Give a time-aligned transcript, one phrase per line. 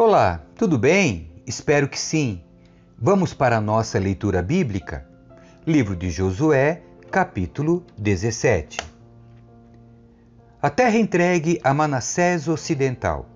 [0.00, 1.28] Olá, tudo bem?
[1.44, 2.40] Espero que sim.
[2.96, 5.04] Vamos para a nossa leitura bíblica?
[5.66, 8.78] Livro de Josué, capítulo 17.
[10.62, 13.26] A terra entregue a Manassés Ocidental.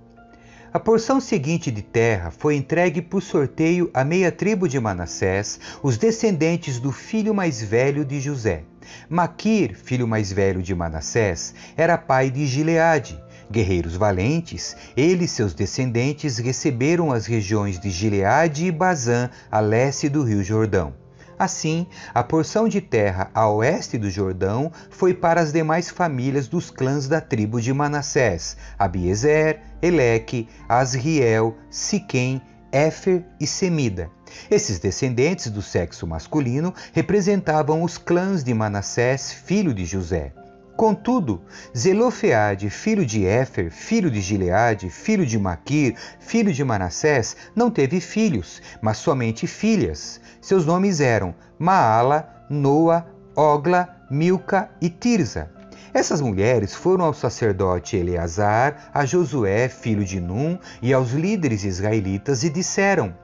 [0.72, 5.98] A porção seguinte de terra foi entregue por sorteio à meia tribo de Manassés, os
[5.98, 8.62] descendentes do filho mais velho de José.
[9.08, 13.20] Maquir, filho mais velho de Manassés, era pai de Gileade
[13.52, 20.08] Guerreiros valentes, ele e seus descendentes receberam as regiões de Gileade e Bazã, a leste
[20.08, 20.94] do rio Jordão.
[21.38, 26.70] Assim, a porção de terra a oeste do Jordão foi para as demais famílias dos
[26.70, 32.40] clãs da tribo de Manassés: Abiezer, Eleque, Asriel, Siquém,
[32.72, 34.10] Éfer e Semida.
[34.50, 40.32] Esses descendentes do sexo masculino representavam os clãs de Manassés, filho de José.
[40.76, 41.42] Contudo,
[41.76, 48.00] Zelofeade, filho de Éfer, filho de Gileade, filho de Maquir, filho de Manassés, não teve
[48.00, 50.20] filhos, mas somente filhas.
[50.40, 53.06] Seus nomes eram Maala, Noa,
[53.36, 55.50] Ogla, Milca e Tirza.
[55.94, 62.42] Essas mulheres foram ao sacerdote Eleazar, a Josué, filho de Num, e aos líderes israelitas
[62.42, 63.14] e disseram: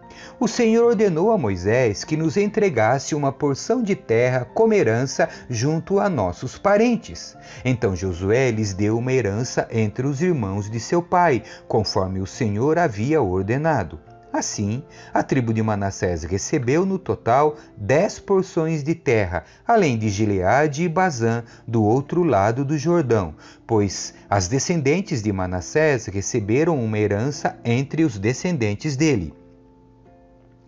[0.41, 5.99] o Senhor ordenou a Moisés que nos entregasse uma porção de terra como herança junto
[5.99, 7.37] a nossos parentes.
[7.65, 12.79] Então Josué lhes deu uma herança entre os irmãos de seu pai, conforme o Senhor
[12.79, 13.99] havia ordenado.
[14.31, 20.85] Assim, a tribo de Manassés recebeu no total dez porções de terra, além de Gileade
[20.85, 23.35] e Bazã, do outro lado do Jordão,
[23.67, 29.33] pois as descendentes de Manassés receberam uma herança entre os descendentes dele.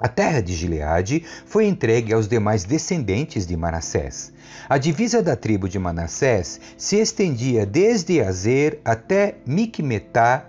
[0.01, 4.33] A terra de Gileade foi entregue aos demais descendentes de Manassés.
[4.67, 10.47] A divisa da tribo de Manassés se estendia desde Azer até Micmetá,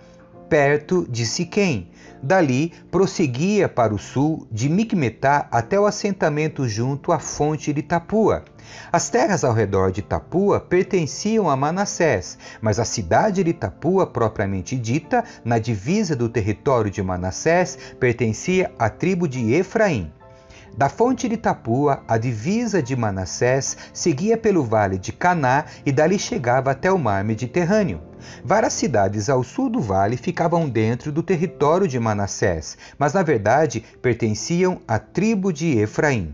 [0.47, 1.89] perto de Siquém.
[2.23, 8.45] Dali prosseguia para o sul de Micmetá até o assentamento junto à fonte de Tapua.
[8.91, 14.77] As terras ao redor de Tapua pertenciam a Manassés, mas a cidade de Tapua, propriamente
[14.77, 20.11] dita, na divisa do território de Manassés, pertencia à tribo de Efraim.
[20.77, 26.17] Da fonte de Tapua, a divisa de Manassés seguia pelo vale de Caná e dali
[26.17, 28.01] chegava até o mar Mediterrâneo.
[28.43, 33.83] Várias cidades ao sul do vale ficavam dentro do território de Manassés, mas na verdade
[34.01, 36.31] pertenciam à tribo de Efraim.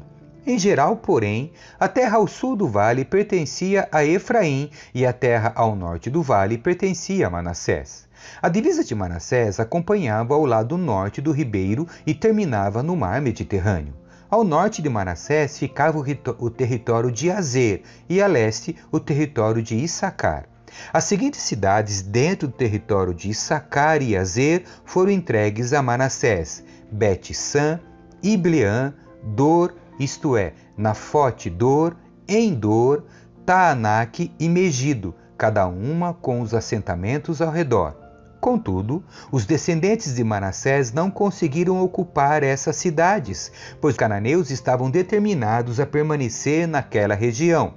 [0.47, 5.51] Em geral, porém, a terra ao sul do vale pertencia a Efraim e a terra
[5.53, 8.07] ao norte do vale pertencia a Manassés.
[8.41, 13.93] A divisa de Manassés acompanhava ao lado norte do ribeiro e terminava no mar Mediterrâneo.
[14.29, 16.01] Ao norte de Manassés ficava
[16.39, 20.45] o território de Azer e a leste o território de Issacar.
[20.93, 27.81] As seguintes cidades dentro do território de Issacar e Azer foram entregues a Manassés: Bet-San,
[28.23, 31.95] Ibleã, Dor isto é, Nafote Dor,
[32.27, 33.03] Endor,
[33.45, 37.95] Taanak e Megido, cada uma com os assentamentos ao redor.
[38.39, 45.79] Contudo, os descendentes de Manassés não conseguiram ocupar essas cidades, pois os cananeus estavam determinados
[45.79, 47.73] a permanecer naquela região.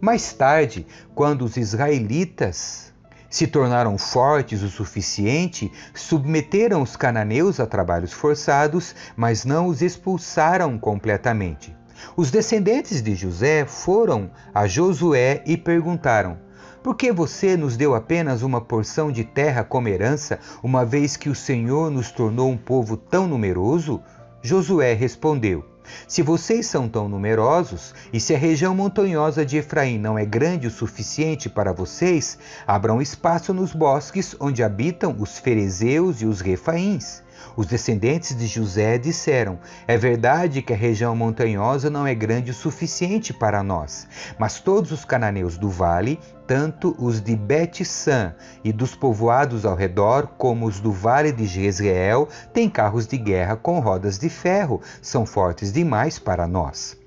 [0.00, 2.92] Mais tarde, quando os israelitas
[3.36, 10.78] se tornaram fortes o suficiente, submeteram os cananeus a trabalhos forçados, mas não os expulsaram
[10.78, 11.76] completamente.
[12.16, 16.38] Os descendentes de José foram a Josué e perguntaram:
[16.82, 21.28] Por que você nos deu apenas uma porção de terra como herança, uma vez que
[21.28, 24.00] o Senhor nos tornou um povo tão numeroso?
[24.40, 25.62] Josué respondeu:
[26.08, 30.66] se vocês são tão numerosos e se a região montanhosa de Efraim não é grande
[30.66, 37.25] o suficiente para vocês, abram espaço nos bosques onde habitam os ferezeus e os refaíns.
[37.56, 39.58] Os descendentes de José disseram:
[39.88, 44.06] É verdade que a região montanhosa não é grande o suficiente para nós,
[44.38, 50.26] mas todos os cananeus do vale, tanto os de Bet-San e dos povoados ao redor,
[50.36, 55.24] como os do vale de Jezreel, têm carros de guerra com rodas de ferro, são
[55.24, 57.05] fortes demais para nós.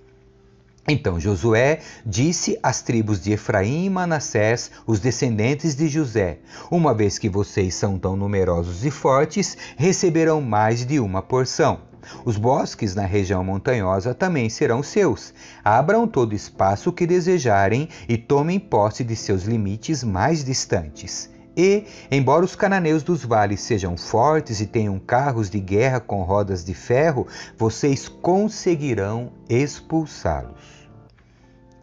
[0.87, 6.39] Então Josué disse às tribos de Efraim e Manassés, os descendentes de José:
[6.71, 11.81] Uma vez que vocês são tão numerosos e fortes, receberão mais de uma porção.
[12.25, 15.33] Os bosques na região montanhosa também serão seus.
[15.63, 21.29] Abram todo espaço que desejarem e tomem posse de seus limites mais distantes.
[21.61, 26.63] E, embora os cananeus dos vales sejam fortes e tenham carros de guerra com rodas
[26.63, 27.27] de ferro,
[27.57, 30.88] vocês conseguirão expulsá-los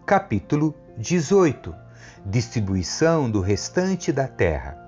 [0.06, 1.75] capítulo 18
[2.25, 4.78] Distribuição do restante da terra.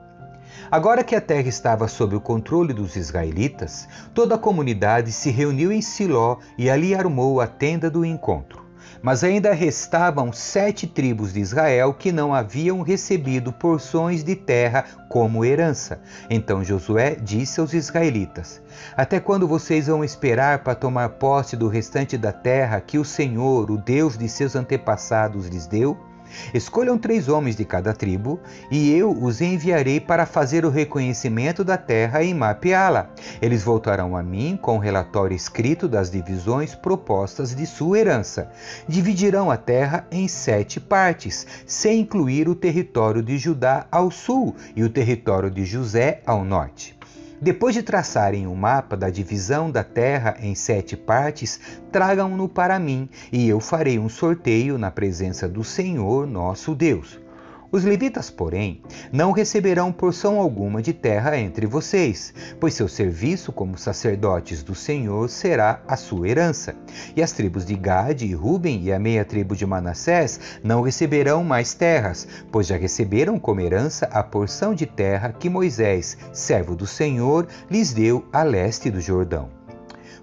[0.71, 5.71] Agora que a terra estava sob o controle dos israelitas, toda a comunidade se reuniu
[5.71, 8.68] em Siló e ali armou a tenda do encontro.
[9.03, 15.45] Mas ainda restavam sete tribos de Israel que não haviam recebido porções de terra como
[15.45, 16.01] herança.
[16.29, 18.61] Então Josué disse aos israelitas:
[18.97, 23.71] Até quando vocês vão esperar para tomar posse do restante da terra que o Senhor,
[23.71, 26.08] o Deus de seus antepassados, lhes deu?
[26.53, 28.41] Escolham três homens de cada tribo,
[28.71, 33.11] e eu os enviarei para fazer o reconhecimento da terra e mapeá-la.
[33.41, 38.51] Eles voltarão a mim com o relatório escrito das divisões propostas de sua herança.
[38.89, 44.83] Dividirão a terra em sete partes, sem incluir o território de Judá ao sul e
[44.83, 46.98] o território de José ao norte.
[47.41, 51.61] Depois de traçarem um mapa da divisão da terra em sete partes,
[51.93, 57.28] tragam-no para mim, e eu farei um sorteio na presença do Senhor nosso Deus.
[57.71, 58.81] Os levitas, porém,
[59.13, 65.29] não receberão porção alguma de terra entre vocês, pois seu serviço como sacerdotes do Senhor
[65.29, 66.75] será a sua herança.
[67.15, 71.45] E as tribos de Gade e Ruben e a meia tribo de Manassés não receberão
[71.45, 76.87] mais terras, pois já receberam como herança a porção de terra que Moisés, servo do
[76.87, 79.58] Senhor, lhes deu a leste do Jordão.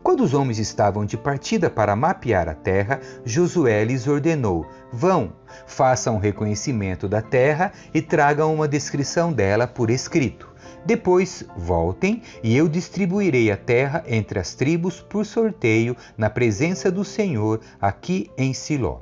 [0.05, 4.63] Quando os homens estavam de partida para mapear a terra, Josué lhes ordenou:
[4.93, 5.33] Vão,
[5.65, 10.47] façam um reconhecimento da terra e tragam uma descrição dela por escrito.
[10.85, 17.03] Depois voltem e eu distribuirei a terra entre as tribos por sorteio na presença do
[17.03, 18.99] Senhor aqui em Siló.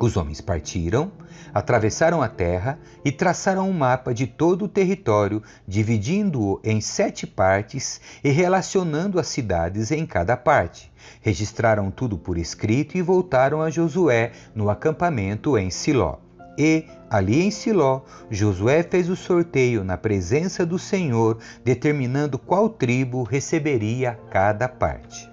[0.00, 1.10] Os homens partiram,
[1.52, 8.00] atravessaram a terra e traçaram um mapa de todo o território, dividindo-o em sete partes
[8.22, 10.92] e relacionando as cidades em cada parte.
[11.20, 16.18] Registraram tudo por escrito e voltaram a Josué no acampamento em Siló.
[16.56, 23.24] E, ali em Siló, Josué fez o sorteio na presença do Senhor, determinando qual tribo
[23.24, 25.28] receberia cada parte.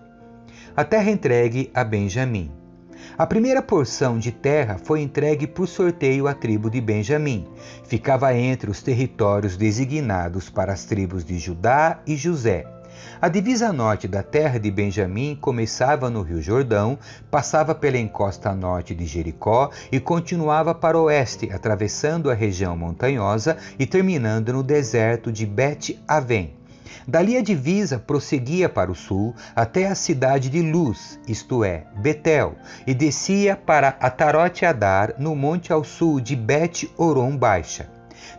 [0.75, 2.64] A terra entregue a Benjamim.
[3.17, 7.47] A primeira porção de terra foi entregue por sorteio à tribo de Benjamim.
[7.85, 12.67] Ficava entre os territórios designados para as tribos de Judá e José.
[13.21, 16.99] A divisa norte da terra de Benjamim começava no Rio Jordão,
[17.31, 23.55] passava pela encosta norte de Jericó e continuava para o oeste, atravessando a região montanhosa
[23.79, 26.64] e terminando no deserto de Bet-Aven.
[27.07, 32.55] Dali a divisa prosseguia para o sul até a cidade de Luz, isto é, Betel,
[32.85, 37.89] e descia para Atarote Adar, no monte ao sul de Bet-Oron Baixa.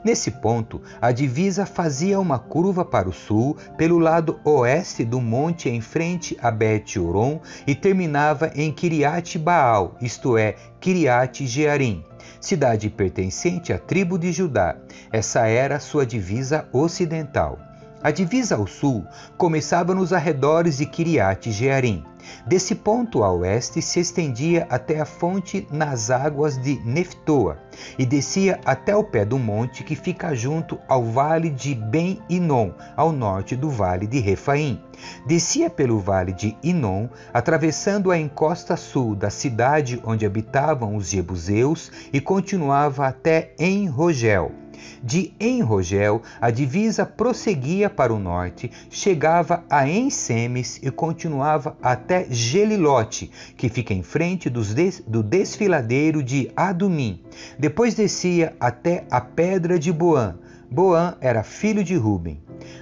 [0.04, 5.68] Nesse ponto, a divisa fazia uma curva para o sul, pelo lado oeste do monte
[5.68, 12.04] em frente a Bet-Oron e terminava em Kiriat Baal, isto é, Kiriat Jearim,
[12.40, 14.76] cidade pertencente à tribo de Judá.
[15.12, 17.58] Essa era sua divisa ocidental.
[18.02, 19.04] A divisa ao sul
[19.36, 22.04] começava nos arredores de Kiriat Jearim.
[22.46, 27.58] Desse ponto a oeste se estendia até a fonte nas águas de Neftoa
[27.98, 32.72] e descia até o pé do monte que fica junto ao vale de Ben Inon,
[32.96, 34.80] ao norte do vale de Refaim.
[35.26, 41.92] Descia pelo vale de Inon, atravessando a encosta sul da cidade onde habitavam os jebuseus
[42.12, 44.65] e continuava até En-Rogel.
[45.02, 53.30] De Enrogel, a divisa prosseguia para o norte, chegava a Ensemes e continuava até Gelilote,
[53.56, 57.20] que fica em frente des do desfiladeiro de Adumim.
[57.58, 60.36] Depois descia até a pedra de Boã.
[60.70, 62.40] Boã era filho de Ruben.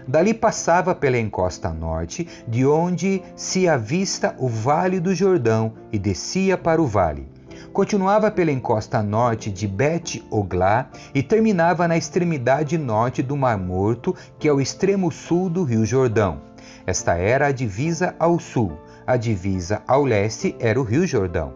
[0.09, 6.57] Dali passava pela encosta norte, de onde se avista o vale do Jordão, e descia
[6.57, 7.34] para o vale
[7.75, 14.47] continuava pela encosta norte de Bet-Oglá e terminava na extremidade norte do Mar Morto, que
[14.47, 16.41] é o extremo sul do Rio Jordão.
[16.87, 18.79] Esta era a divisa ao sul.
[19.05, 21.53] A divisa ao leste era o Rio Jordão.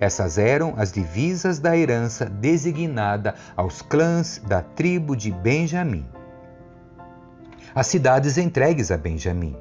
[0.00, 6.04] Essas eram as divisas da herança designada aos clãs da tribo de Benjamim.
[7.72, 9.56] As cidades entregues a Benjamim.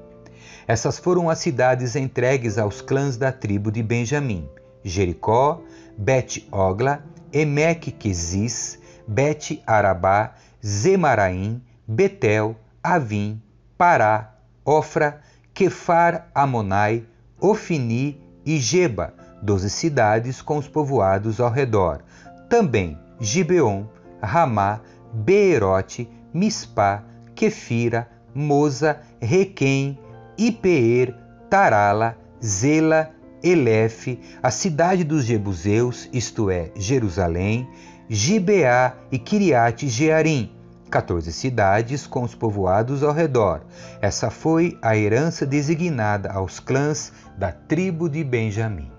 [0.68, 4.50] Essas foram as cidades entregues aos clãs da tribo de Benjamim:
[4.84, 5.62] Jericó,
[6.00, 7.04] Bet-Ogla,
[7.34, 10.34] Emek-Quezis, Bet-Arabá,
[10.66, 13.42] Zemaraim, Betel, Avim,
[13.78, 15.20] Pará, Ofra,
[15.54, 17.06] Kefar Amonai,
[17.38, 19.14] Ofini e Geba,
[19.44, 22.02] doze cidades com os povoados ao redor.
[22.50, 23.84] Também Gibeon,
[24.22, 24.80] Ramá,
[25.14, 27.04] Beerote, Mispá,
[27.36, 30.00] Kefira, Moza, Requém,
[30.38, 31.14] Ipeer,
[31.50, 33.12] Tarala, Zela
[33.44, 37.68] Elefe, a cidade dos Jebuseus, isto é, Jerusalém,
[38.10, 40.52] Gibeá e Kiriate Jearim,
[40.90, 43.62] 14 cidades com os povoados ao redor.
[44.02, 48.92] Essa foi a herança designada aos clãs da tribo de Benjamim.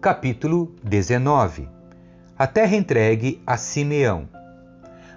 [0.00, 1.68] Capítulo 19
[2.38, 4.28] A terra entregue a Simeão.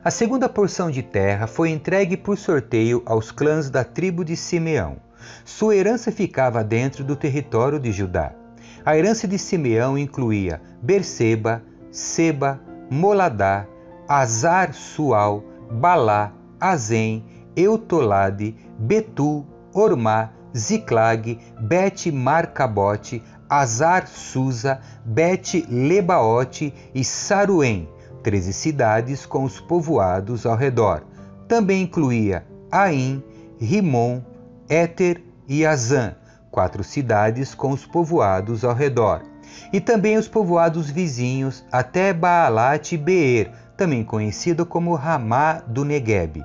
[0.04, 5.07] A segunda porção de terra foi entregue por sorteio aos clãs da tribo de Simeão.
[5.46, 8.34] Sua herança ficava dentro do território de Judá.
[8.86, 13.66] A herança de Simeão incluía Berseba, Seba, Moladá,
[14.08, 27.04] Azar Sual, Balá, Azem, Eutolade, Betu, Ormá, Ziclag, Bet Marcabote, Azar Susa, Bet Lebaote e
[27.04, 27.90] Saruém,
[28.24, 31.04] treze cidades com os povoados ao redor.
[31.48, 33.24] Também incluía Aim,
[33.60, 34.22] Rimon,
[34.70, 36.16] Éter e Azã,
[36.52, 39.22] quatro cidades com os povoados ao redor.
[39.72, 46.44] E também os povoados vizinhos até Baalat e Beer, também conhecido como Ramá do Negueb.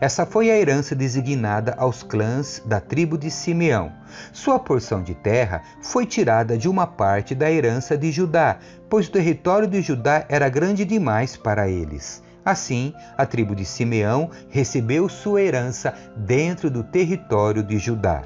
[0.00, 3.90] Essa foi a herança designada aos clãs da tribo de Simeão.
[4.32, 9.12] Sua porção de terra foi tirada de uma parte da herança de Judá, pois o
[9.12, 12.22] território de Judá era grande demais para eles.
[12.44, 18.22] Assim, a tribo de Simeão recebeu sua herança dentro do território de Judá.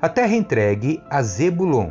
[0.00, 1.90] A terra entregue a Zebulon.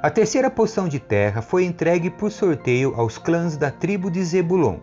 [0.00, 4.78] A terceira porção de terra foi entregue por sorteio aos clãs da tribo de Zebulon.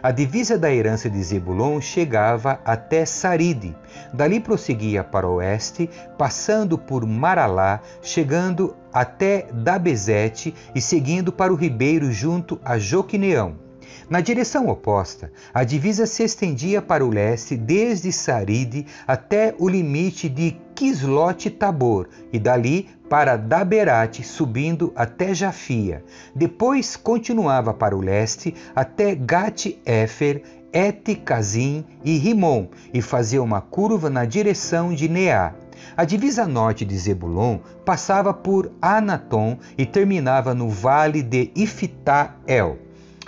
[0.00, 3.76] A divisa da herança de Zebulon chegava até Saride.
[4.14, 11.56] Dali prosseguia para o oeste, passando por Maralá, chegando até Dabezete e seguindo para o
[11.56, 13.71] ribeiro junto a Joquineão.
[14.08, 20.28] Na direção oposta, a divisa se estendia para o leste desde Saride até o limite
[20.28, 26.04] de Quislot Tabor e dali para Daberate, subindo até Jafia.
[26.34, 34.24] Depois continuava para o leste até Gat-Efer, Et-Kazim e Rimon e fazia uma curva na
[34.24, 35.54] direção de Neá.
[35.96, 42.78] A divisa norte de Zebulon passava por Anatom e terminava no vale de Ifitá-El.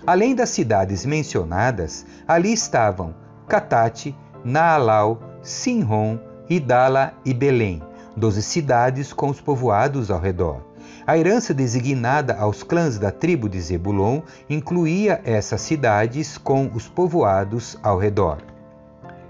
[0.06, 3.14] Além das cidades mencionadas, ali estavam
[3.49, 6.18] Catate, Naalau, Sinron,
[6.49, 7.82] Idala e Belém
[8.16, 10.62] doze cidades com os povoados ao redor.
[11.06, 17.78] A herança designada aos clãs da tribo de Zebulon incluía essas cidades com os povoados
[17.82, 18.38] ao redor.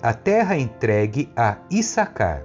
[0.02, 2.43] A terra entregue a Issacar.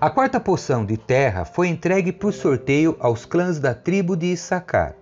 [0.00, 4.94] A quarta porção de terra foi entregue por sorteio aos clãs da tribo de Issacar.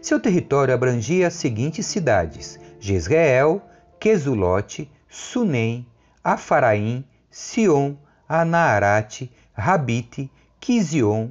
[0.00, 3.62] Seu território abrangia as seguintes cidades: Jezreel,
[3.98, 5.86] Quesulote, Sunem,
[6.22, 7.94] Afaraim, Sion,
[8.28, 10.30] Anaarate, Rabite,
[10.60, 11.30] Kizion,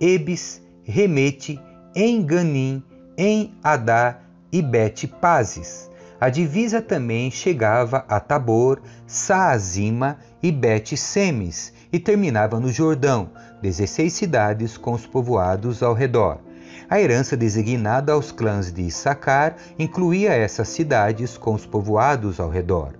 [0.00, 1.60] Ebis, Remete,
[1.94, 2.82] Enganim,
[3.16, 5.90] em Adá e Bet-Pazes.
[6.20, 13.30] A divisa também chegava a Tabor, Saazima e Bet-Semes e terminava no Jordão,
[13.62, 16.40] 16 cidades com os povoados ao redor.
[16.88, 22.94] A herança designada aos clãs de Issacar incluía essas cidades com os povoados ao redor.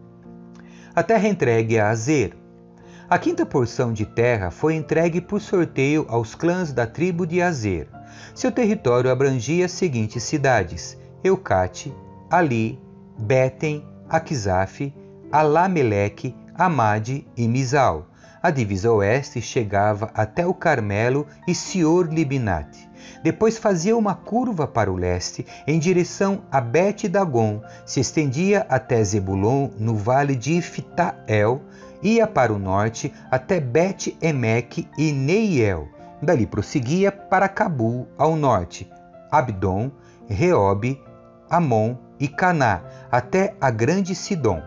[0.94, 2.37] A terra entregue a Azer,
[3.11, 7.88] a quinta porção de terra foi entregue por sorteio aos clãs da tribo de Azer.
[8.35, 11.90] Seu território abrangia as seguintes cidades: Eucate,
[12.30, 12.78] Ali,
[13.18, 14.92] Betem, Aquizaf,
[15.32, 18.11] Alameleque, Amade e Mizal.
[18.42, 22.88] A divisa oeste chegava até o Carmelo e Sior Libinat.
[23.23, 29.03] Depois fazia uma curva para o leste em direção a Bet Dagon, se estendia até
[29.03, 31.62] Zebulon no vale de Iftael
[32.03, 35.88] ia para o norte até Bet-Emek e Neiel.
[36.23, 38.91] Dali prosseguia para Cabul ao norte,
[39.31, 39.91] Abdon,
[40.29, 41.00] Reob,
[41.49, 44.61] Amon e Caná, até a grande Sidom.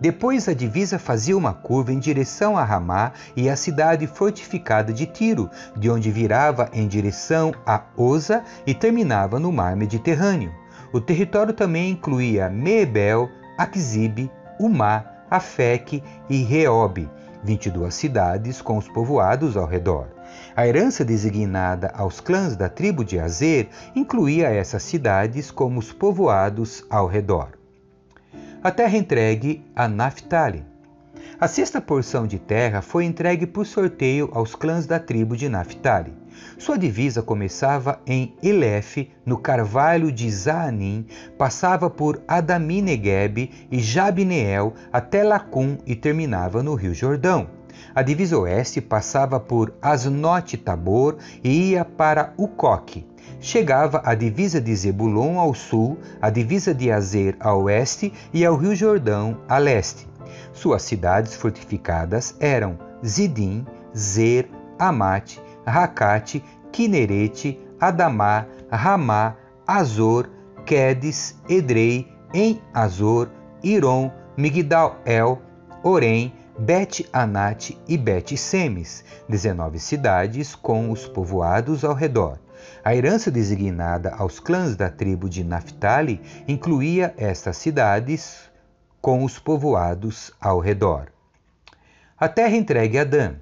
[0.00, 5.06] Depois a divisa fazia uma curva em direção a Ramá e a cidade fortificada de
[5.06, 10.52] Tiro, de onde virava em direção a Oza e terminava no mar Mediterrâneo.
[10.92, 13.28] O território também incluía Mebel,
[13.58, 17.10] Aquizib, Umá, Afec e Reob,
[17.42, 20.06] 22 cidades com os povoados ao redor.
[20.54, 26.84] A herança designada aos clãs da tribo de Azer incluía essas cidades como os povoados
[26.88, 27.57] ao redor.
[28.60, 30.64] A terra entregue a Naphtali.
[31.38, 36.12] A sexta porção de terra foi entregue por sorteio aos clãs da tribo de Naphtali.
[36.58, 41.06] Sua divisa começava em Elef, no carvalho de Zaanim,
[41.38, 47.50] passava por Adaminegeb e Jabneel até Lacum e terminava no rio Jordão.
[47.94, 53.06] A divisa oeste passava por Asnote Tabor e ia para Ucoque.
[53.40, 58.56] Chegava a divisa de Zebulon ao sul, a divisa de Azer a oeste e ao
[58.56, 60.08] Rio Jordão a leste.
[60.52, 63.64] Suas cidades fortificadas eram Zidim,
[63.96, 66.42] Zer, Amate, Racate,
[66.72, 70.28] Quinerete, Adamá, Ramá, Azor,
[70.64, 73.28] Quedes, Edrei, em Azor,
[73.62, 75.40] Iron, Migdal-El,
[75.82, 82.38] Orem, Bet-Anate e Bet-Semes, 19 cidades com os povoados ao redor.
[82.84, 88.50] A herança designada aos clãs da tribo de Naphtali incluía estas cidades
[89.00, 91.08] com os povoados ao redor.
[92.18, 93.34] A terra entregue a Dan.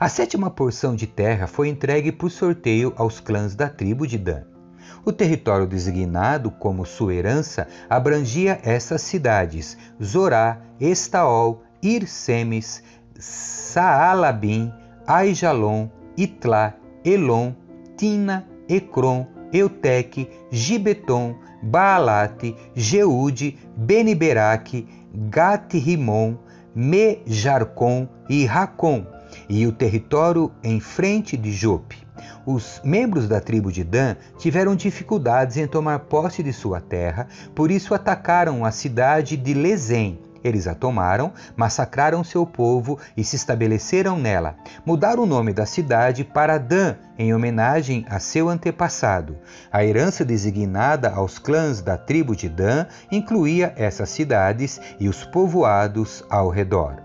[0.00, 4.42] A sétima porção de terra foi entregue por sorteio aos clãs da tribo de Dan.
[5.04, 12.82] O território designado como sua herança abrangia essas cidades: Zorá, Estaol, Irsemes,
[13.16, 14.72] Saalabim,
[15.06, 16.74] Aijalon, Itlá,
[17.04, 17.54] Elon,
[17.96, 26.36] Tina, Ecrom, Eutec, Gibeton, Baalate, Jeude, Beniberaque, Gat-Rimon,
[26.74, 29.06] Mejarcon e Racon,
[29.48, 32.06] e o território em frente de Jope.
[32.44, 37.70] Os membros da tribo de Dan tiveram dificuldades em tomar posse de sua terra, por
[37.70, 44.18] isso atacaram a cidade de Lezém, eles a tomaram, massacraram seu povo e se estabeleceram
[44.18, 44.56] nela.
[44.84, 49.36] Mudaram o nome da cidade para Dan, em homenagem a seu antepassado.
[49.72, 56.24] A herança designada aos clãs da tribo de Dan incluía essas cidades e os povoados
[56.30, 56.96] ao redor.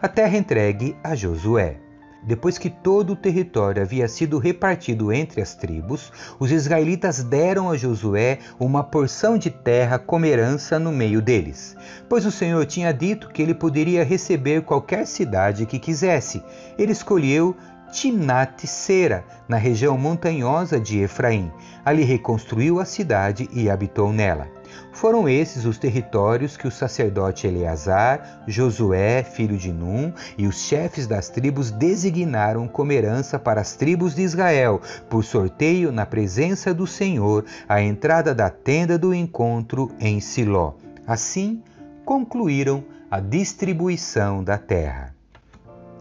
[0.00, 1.87] A terra entregue a Josué.
[2.22, 7.76] Depois que todo o território havia sido repartido entre as tribos, os israelitas deram a
[7.76, 11.76] Josué uma porção de terra como herança no meio deles,
[12.08, 16.42] pois o Senhor tinha dito que ele poderia receber qualquer cidade que quisesse.
[16.76, 17.56] Ele escolheu
[17.90, 21.50] Timnat-Sera, na região montanhosa de Efraim.
[21.84, 24.48] Ali reconstruiu a cidade e habitou nela.
[24.92, 31.06] Foram esses os territórios que o sacerdote Eleazar, Josué, filho de Num, e os chefes
[31.06, 36.86] das tribos designaram como herança para as tribos de Israel, por sorteio na presença do
[36.86, 40.74] Senhor, à entrada da tenda do encontro em Siló.
[41.06, 41.62] Assim,
[42.04, 45.14] concluíram a distribuição da terra.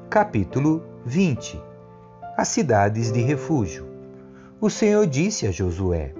[0.09, 1.66] Capítulo 20
[2.37, 3.87] As cidades de refúgio.
[4.61, 6.13] O Senhor disse a Josué: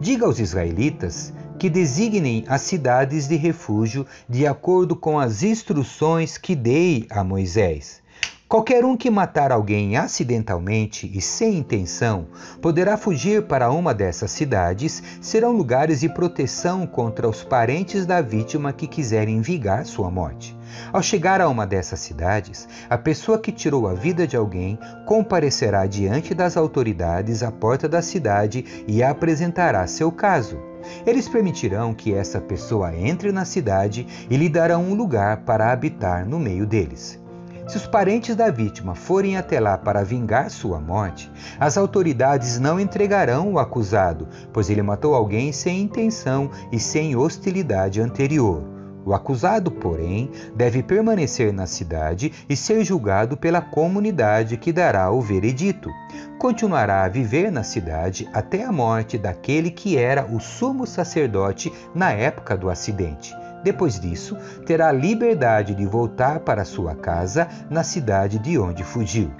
[0.00, 6.56] Diga aos israelitas que designem as cidades de refúgio de acordo com as instruções que
[6.56, 8.02] dei a Moisés.
[8.48, 12.26] Qualquer um que matar alguém acidentalmente e sem intenção
[12.60, 18.72] poderá fugir para uma dessas cidades, serão lugares de proteção contra os parentes da vítima
[18.72, 20.56] que quiserem vingar sua morte.
[20.92, 25.86] Ao chegar a uma dessas cidades, a pessoa que tirou a vida de alguém comparecerá
[25.86, 30.58] diante das autoridades à porta da cidade e apresentará seu caso.
[31.06, 36.26] Eles permitirão que essa pessoa entre na cidade e lhe darão um lugar para habitar
[36.26, 37.22] no meio deles.
[37.68, 42.78] Se os parentes da vítima forem até lá para vingar sua morte, as autoridades não
[42.78, 48.81] entregarão o acusado, pois ele matou alguém sem intenção e sem hostilidade anterior.
[49.04, 55.20] O acusado, porém, deve permanecer na cidade e ser julgado pela comunidade que dará o
[55.20, 55.90] veredito.
[56.38, 62.12] Continuará a viver na cidade até a morte daquele que era o sumo sacerdote na
[62.12, 63.34] época do acidente.
[63.62, 64.36] Depois disso,
[64.66, 69.30] terá liberdade de voltar para sua casa na cidade de onde fugiu.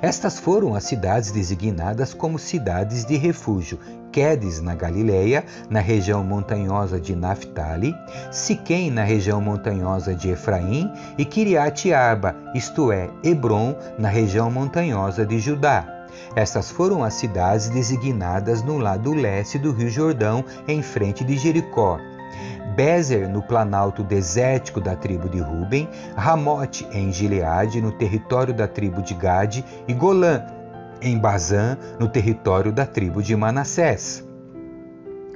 [0.00, 3.78] Estas foram as cidades designadas como cidades de refúgio:
[4.10, 7.94] Quedes, na Galileia, na região montanhosa de Naphtali,
[8.30, 15.24] Siquém, na região montanhosa de Efraim, e Kiriat Arba, isto é, Hebron, na região montanhosa
[15.24, 15.86] de Judá.
[16.34, 21.98] Estas foram as cidades designadas no lado leste do Rio Jordão, em frente de Jericó.
[22.74, 29.02] Bezer, no planalto desértico da tribo de Ruben, Ramote, em Gileade, no território da tribo
[29.02, 30.44] de Gade, e Golã,
[31.00, 34.24] em Bazã, no território da tribo de Manassés.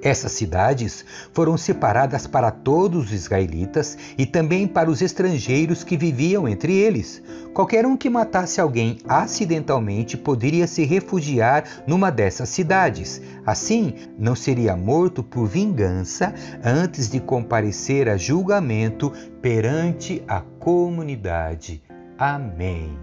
[0.03, 6.47] Essas cidades foram separadas para todos os israelitas e também para os estrangeiros que viviam
[6.47, 7.23] entre eles.
[7.55, 13.21] Qualquer um que matasse alguém acidentalmente poderia se refugiar numa dessas cidades.
[13.45, 21.83] Assim, não seria morto por vingança antes de comparecer a julgamento perante a comunidade.
[22.19, 22.99] Amém.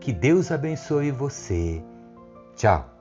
[0.00, 1.82] Que Deus abençoe você.
[2.56, 2.97] Tchau.